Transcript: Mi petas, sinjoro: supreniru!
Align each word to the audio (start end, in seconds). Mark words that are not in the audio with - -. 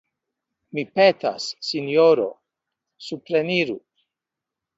Mi 0.77 0.83
petas, 0.95 1.45
sinjoro: 1.67 2.25
supreniru! 3.11 3.79